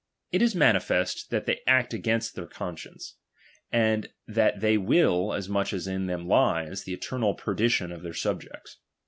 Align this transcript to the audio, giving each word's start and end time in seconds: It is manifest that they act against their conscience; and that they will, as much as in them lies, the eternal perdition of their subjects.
It 0.31 0.41
is 0.41 0.55
manifest 0.55 1.29
that 1.29 1.45
they 1.45 1.59
act 1.67 1.93
against 1.93 2.33
their 2.33 2.47
conscience; 2.47 3.17
and 3.71 4.07
that 4.27 4.59
they 4.59 4.75
will, 4.75 5.31
as 5.31 5.47
much 5.47 5.73
as 5.73 5.85
in 5.85 6.07
them 6.07 6.27
lies, 6.27 6.85
the 6.85 6.93
eternal 6.95 7.35
perdition 7.35 7.91
of 7.91 8.01
their 8.01 8.15
subjects. 8.15 8.79